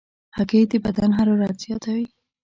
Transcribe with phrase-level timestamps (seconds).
[0.37, 2.05] هګۍ د بدن حرارت زیاتوي.